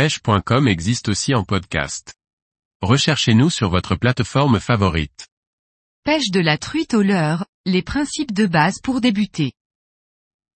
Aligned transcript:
pêche.com 0.00 0.66
existe 0.66 1.10
aussi 1.10 1.34
en 1.34 1.44
podcast. 1.44 2.14
Recherchez-nous 2.80 3.50
sur 3.50 3.68
votre 3.68 3.96
plateforme 3.96 4.58
favorite. 4.58 5.28
Pêche 6.04 6.30
de 6.30 6.40
la 6.40 6.56
truite 6.56 6.94
au 6.94 7.02
leurre, 7.02 7.44
les 7.66 7.82
principes 7.82 8.32
de 8.32 8.46
base 8.46 8.80
pour 8.82 9.02
débuter. 9.02 9.52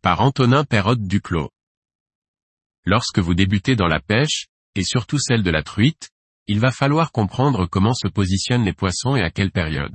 Par 0.00 0.22
Antonin 0.22 0.64
Perrotte 0.64 1.02
Duclos. 1.02 1.50
Lorsque 2.86 3.18
vous 3.18 3.34
débutez 3.34 3.76
dans 3.76 3.86
la 3.86 4.00
pêche, 4.00 4.46
et 4.76 4.82
surtout 4.82 5.18
celle 5.18 5.42
de 5.42 5.50
la 5.50 5.62
truite, 5.62 6.08
il 6.46 6.58
va 6.58 6.70
falloir 6.70 7.12
comprendre 7.12 7.66
comment 7.66 7.92
se 7.92 8.08
positionnent 8.08 8.64
les 8.64 8.72
poissons 8.72 9.14
et 9.14 9.20
à 9.20 9.30
quelle 9.30 9.50
période. 9.50 9.94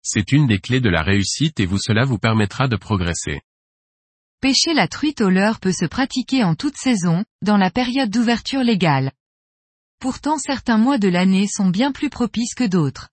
C'est 0.00 0.32
une 0.32 0.46
des 0.46 0.58
clés 0.58 0.80
de 0.80 0.88
la 0.88 1.02
réussite 1.02 1.60
et 1.60 1.66
vous 1.66 1.76
cela 1.78 2.06
vous 2.06 2.18
permettra 2.18 2.66
de 2.66 2.76
progresser. 2.76 3.42
Pêcher 4.40 4.72
la 4.72 4.86
truite 4.86 5.20
au 5.20 5.30
leurre 5.30 5.58
peut 5.58 5.72
se 5.72 5.84
pratiquer 5.84 6.44
en 6.44 6.54
toute 6.54 6.76
saison, 6.76 7.24
dans 7.42 7.56
la 7.56 7.72
période 7.72 8.10
d'ouverture 8.10 8.62
légale. 8.62 9.10
Pourtant 9.98 10.38
certains 10.38 10.78
mois 10.78 10.98
de 10.98 11.08
l'année 11.08 11.48
sont 11.48 11.70
bien 11.70 11.90
plus 11.90 12.08
propices 12.08 12.54
que 12.54 12.62
d'autres. 12.62 13.08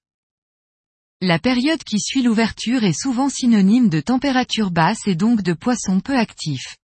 La 1.21 1.39
période 1.39 1.83
qui 1.83 1.99
suit 1.99 2.21
l'ouverture 2.21 2.83
est 2.83 2.93
souvent 2.93 3.29
synonyme 3.29 3.89
de 3.89 4.01
température 4.01 4.69
basse 4.69 5.07
et 5.07 5.15
donc 5.15 5.41
de 5.41 5.53
poissons 5.53 5.99
peu 5.99 6.15
actifs. 6.15 6.77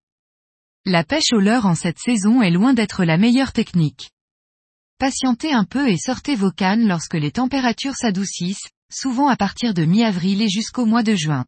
La 0.85 1.03
pêche 1.03 1.33
au 1.33 1.39
leurre 1.39 1.67
en 1.67 1.75
cette 1.75 1.99
saison 1.99 2.41
est 2.41 2.49
loin 2.49 2.73
d'être 2.73 3.03
la 3.03 3.19
meilleure 3.19 3.53
technique. 3.53 4.09
Patientez 4.97 5.53
un 5.53 5.65
peu 5.65 5.87
et 5.87 5.97
sortez 5.97 6.35
vos 6.35 6.51
cannes 6.51 6.87
lorsque 6.87 7.13
les 7.13 7.31
températures 7.31 7.95
s'adoucissent, 7.95 8.69
souvent 8.91 9.27
à 9.27 9.35
partir 9.35 9.75
de 9.75 9.85
mi-avril 9.85 10.41
et 10.41 10.49
jusqu'au 10.49 10.87
mois 10.87 11.03
de 11.03 11.13
juin. 11.13 11.45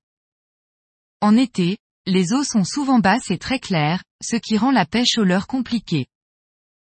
En 1.22 1.36
été, 1.36 1.78
les 2.06 2.34
eaux 2.34 2.44
sont 2.44 2.66
souvent 2.66 3.00
basses 3.00 3.32
et 3.32 3.38
très 3.38 3.60
claires, 3.60 4.04
ce 4.22 4.36
qui 4.36 4.58
rend 4.58 4.72
la 4.72 4.86
pêche 4.86 5.18
au 5.18 5.24
leurre 5.24 5.48
compliquée. 5.48 6.08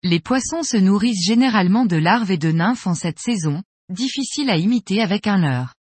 Les 0.02 0.20
poissons 0.20 0.62
se 0.62 0.77
nourrissent 0.77 1.24
généralement 1.24 1.87
de 1.87 1.97
larves 1.97 2.30
et 2.30 2.38
de 2.38 2.51
nymphes 2.51 2.87
en 2.87 2.95
cette 2.95 3.20
saison, 3.20 3.62
difficile 3.89 4.50
à 4.50 4.56
imiter 4.56 5.00
avec 5.00 5.27
un 5.27 5.39
leurre. 5.39 5.75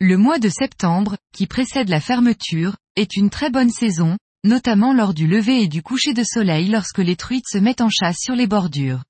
Le 0.00 0.18
mois 0.18 0.38
de 0.38 0.50
septembre, 0.50 1.16
qui 1.32 1.46
précède 1.46 1.88
la 1.88 2.00
fermeture, 2.00 2.76
est 2.96 3.16
une 3.16 3.30
très 3.30 3.50
bonne 3.50 3.70
saison, 3.70 4.18
notamment 4.44 4.92
lors 4.92 5.14
du 5.14 5.26
lever 5.26 5.62
et 5.62 5.68
du 5.68 5.82
coucher 5.82 6.12
de 6.12 6.22
soleil 6.22 6.68
lorsque 6.68 6.98
les 6.98 7.16
truites 7.16 7.48
se 7.48 7.58
mettent 7.58 7.80
en 7.80 7.90
chasse 7.90 8.18
sur 8.20 8.34
les 8.34 8.46
bordures. 8.46 9.02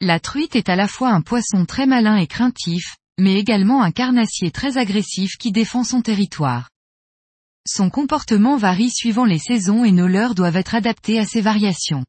La 0.00 0.18
truite 0.20 0.56
est 0.56 0.70
à 0.70 0.76
la 0.76 0.88
fois 0.88 1.10
un 1.10 1.20
poisson 1.20 1.66
très 1.66 1.86
malin 1.86 2.16
et 2.16 2.26
craintif, 2.26 2.96
mais 3.18 3.34
également 3.34 3.82
un 3.82 3.90
carnassier 3.90 4.50
très 4.50 4.78
agressif 4.78 5.36
qui 5.38 5.52
défend 5.52 5.84
son 5.84 6.00
territoire. 6.00 6.70
Son 7.70 7.90
comportement 7.90 8.56
varie 8.56 8.88
suivant 8.88 9.26
les 9.26 9.38
saisons 9.38 9.84
et 9.84 9.92
nos 9.92 10.06
leurres 10.06 10.34
doivent 10.34 10.56
être 10.56 10.74
adaptés 10.74 11.18
à 11.18 11.26
ces 11.26 11.42
variations. 11.42 12.06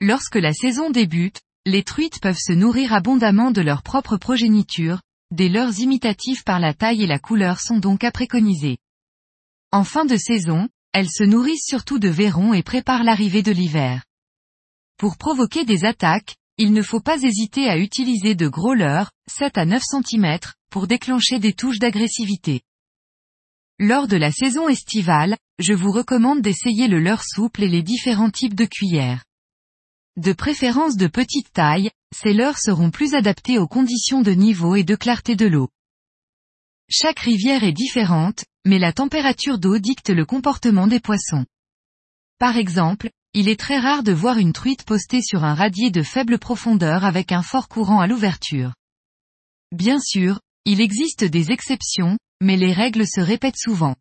Lorsque 0.00 0.36
la 0.36 0.52
saison 0.52 0.90
débute, 0.90 1.40
les 1.66 1.82
truites 1.82 2.20
peuvent 2.20 2.38
se 2.38 2.52
nourrir 2.52 2.92
abondamment 2.92 3.50
de 3.50 3.62
leur 3.62 3.82
propre 3.82 4.16
progéniture, 4.16 5.00
des 5.32 5.48
leurres 5.48 5.80
imitatifs 5.80 6.44
par 6.44 6.60
la 6.60 6.72
taille 6.72 7.02
et 7.02 7.08
la 7.08 7.18
couleur 7.18 7.58
sont 7.58 7.78
donc 7.78 8.04
à 8.04 8.12
préconiser. 8.12 8.78
En 9.72 9.82
fin 9.82 10.04
de 10.04 10.16
saison, 10.16 10.68
elles 10.92 11.10
se 11.10 11.24
nourrissent 11.24 11.66
surtout 11.66 11.98
de 11.98 12.08
verrons 12.08 12.54
et 12.54 12.62
préparent 12.62 13.02
l'arrivée 13.02 13.42
de 13.42 13.50
l'hiver. 13.50 14.04
Pour 14.98 15.16
provoquer 15.16 15.64
des 15.64 15.84
attaques, 15.84 16.36
il 16.58 16.72
ne 16.72 16.82
faut 16.82 17.00
pas 17.00 17.20
hésiter 17.24 17.68
à 17.68 17.76
utiliser 17.76 18.36
de 18.36 18.46
gros 18.46 18.74
leurres, 18.74 19.10
7 19.28 19.58
à 19.58 19.64
9 19.64 19.82
cm, 19.82 20.38
pour 20.70 20.86
déclencher 20.86 21.40
des 21.40 21.54
touches 21.54 21.80
d'agressivité. 21.80 22.62
Lors 23.80 24.08
de 24.08 24.16
la 24.16 24.32
saison 24.32 24.68
estivale, 24.68 25.36
je 25.60 25.72
vous 25.72 25.92
recommande 25.92 26.42
d'essayer 26.42 26.88
le 26.88 26.98
leurre 26.98 27.22
souple 27.22 27.62
et 27.62 27.68
les 27.68 27.84
différents 27.84 28.30
types 28.30 28.56
de 28.56 28.64
cuillères. 28.64 29.24
De 30.16 30.32
préférence 30.32 30.96
de 30.96 31.06
petite 31.06 31.52
taille, 31.52 31.90
ces 32.12 32.32
leurres 32.32 32.58
seront 32.58 32.90
plus 32.90 33.14
adaptés 33.14 33.56
aux 33.56 33.68
conditions 33.68 34.20
de 34.20 34.32
niveau 34.32 34.74
et 34.74 34.82
de 34.82 34.96
clarté 34.96 35.36
de 35.36 35.46
l'eau. 35.46 35.68
Chaque 36.90 37.20
rivière 37.20 37.62
est 37.62 37.72
différente, 37.72 38.44
mais 38.66 38.80
la 38.80 38.92
température 38.92 39.60
d'eau 39.60 39.78
dicte 39.78 40.10
le 40.10 40.26
comportement 40.26 40.88
des 40.88 40.98
poissons. 40.98 41.46
Par 42.40 42.56
exemple, 42.56 43.10
il 43.32 43.48
est 43.48 43.60
très 43.60 43.78
rare 43.78 44.02
de 44.02 44.12
voir 44.12 44.38
une 44.38 44.52
truite 44.52 44.82
postée 44.82 45.22
sur 45.22 45.44
un 45.44 45.54
radier 45.54 45.92
de 45.92 46.02
faible 46.02 46.40
profondeur 46.40 47.04
avec 47.04 47.30
un 47.30 47.42
fort 47.42 47.68
courant 47.68 48.00
à 48.00 48.08
l'ouverture. 48.08 48.72
Bien 49.70 50.00
sûr, 50.00 50.40
il 50.64 50.80
existe 50.80 51.22
des 51.22 51.52
exceptions, 51.52 52.18
mais 52.40 52.56
les 52.56 52.72
règles 52.72 53.06
se 53.06 53.20
répètent 53.20 53.58
souvent. 53.58 53.96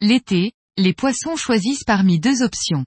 L'été, 0.00 0.52
les 0.76 0.94
poissons 0.94 1.36
choisissent 1.36 1.84
parmi 1.84 2.18
deux 2.18 2.42
options. 2.42 2.84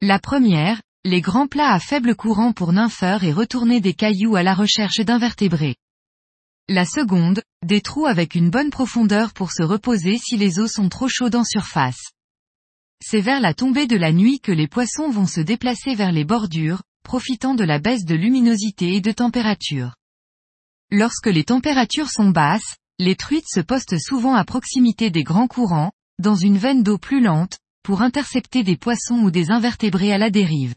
La 0.00 0.18
première, 0.18 0.82
les 1.04 1.20
grands 1.20 1.46
plats 1.46 1.72
à 1.72 1.78
faible 1.78 2.16
courant 2.16 2.52
pour 2.52 2.72
nympheurs 2.72 3.24
et 3.24 3.32
retourner 3.32 3.80
des 3.80 3.94
cailloux 3.94 4.36
à 4.36 4.42
la 4.42 4.54
recherche 4.54 5.00
d'invertébrés. 5.00 5.76
La 6.68 6.84
seconde, 6.84 7.42
des 7.64 7.80
trous 7.80 8.06
avec 8.06 8.34
une 8.34 8.50
bonne 8.50 8.70
profondeur 8.70 9.32
pour 9.32 9.52
se 9.52 9.62
reposer 9.62 10.18
si 10.18 10.36
les 10.36 10.58
eaux 10.58 10.68
sont 10.68 10.88
trop 10.88 11.08
chaudes 11.08 11.36
en 11.36 11.44
surface. 11.44 12.12
C'est 13.00 13.20
vers 13.20 13.40
la 13.40 13.54
tombée 13.54 13.86
de 13.86 13.96
la 13.96 14.12
nuit 14.12 14.40
que 14.40 14.52
les 14.52 14.68
poissons 14.68 15.08
vont 15.08 15.26
se 15.26 15.40
déplacer 15.40 15.94
vers 15.94 16.12
les 16.12 16.24
bordures, 16.24 16.82
profitant 17.04 17.54
de 17.54 17.64
la 17.64 17.78
baisse 17.78 18.04
de 18.04 18.14
luminosité 18.14 18.94
et 18.94 19.00
de 19.00 19.12
température. 19.12 19.94
Lorsque 20.90 21.28
les 21.28 21.44
températures 21.44 22.10
sont 22.10 22.30
basses, 22.30 22.76
les 23.00 23.14
truites 23.14 23.48
se 23.48 23.60
postent 23.60 23.98
souvent 23.98 24.34
à 24.34 24.44
proximité 24.44 25.10
des 25.10 25.22
grands 25.22 25.46
courants, 25.46 25.92
dans 26.18 26.34
une 26.34 26.58
veine 26.58 26.82
d'eau 26.82 26.98
plus 26.98 27.20
lente, 27.20 27.58
pour 27.84 28.02
intercepter 28.02 28.64
des 28.64 28.76
poissons 28.76 29.20
ou 29.20 29.30
des 29.30 29.50
invertébrés 29.50 30.12
à 30.12 30.18
la 30.18 30.30
dérive. 30.30 30.74